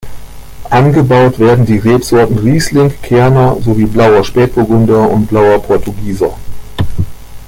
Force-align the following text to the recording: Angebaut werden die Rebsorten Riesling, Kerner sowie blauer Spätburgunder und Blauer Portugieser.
Angebaut 0.71 1.37
werden 1.37 1.67
die 1.67 1.77
Rebsorten 1.77 2.39
Riesling, 2.39 2.91
Kerner 3.03 3.57
sowie 3.61 3.85
blauer 3.85 4.23
Spätburgunder 4.23 5.07
und 5.11 5.27
Blauer 5.27 5.61
Portugieser. 5.61 6.35